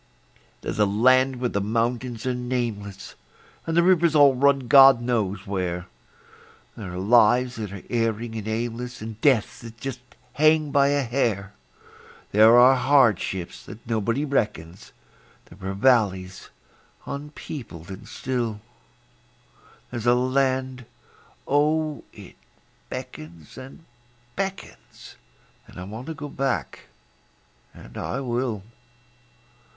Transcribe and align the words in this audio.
There's 0.61 0.79
a 0.79 0.87
land 0.87 1.35
where 1.35 1.49
the 1.49 1.61
mountains 1.61 2.25
are 2.25 2.33
nameless, 2.33 3.13
And 3.67 3.77
the 3.77 3.83
rivers 3.83 4.15
all 4.15 4.33
run 4.33 4.67
God 4.67 4.99
knows 4.99 5.45
where; 5.45 5.85
There 6.75 6.93
are 6.95 6.97
lives 6.97 7.57
that 7.57 7.71
are 7.71 7.83
erring 7.87 8.35
and 8.35 8.47
aimless, 8.47 9.03
And 9.03 9.21
deaths 9.21 9.61
that 9.61 9.79
just 9.79 9.99
hang 10.33 10.71
by 10.71 10.87
a 10.87 11.03
hair; 11.03 11.53
There 12.31 12.57
are 12.57 12.73
hardships 12.75 13.63
that 13.67 13.85
nobody 13.85 14.25
reckons; 14.25 14.91
There 15.45 15.69
are 15.69 15.75
valleys 15.75 16.49
unpeopled 17.05 17.91
and 17.91 18.07
still; 18.07 18.59
There's 19.91 20.07
a 20.07 20.15
land 20.15 20.87
oh, 21.47 22.03
it 22.11 22.35
beckons 22.89 23.55
and 23.55 23.85
beckons, 24.35 25.17
And 25.67 25.79
I 25.79 25.83
want 25.83 26.07
to 26.07 26.15
go 26.15 26.27
back 26.27 26.85
and 27.75 27.95
I 27.99 28.19
will. 28.19 28.63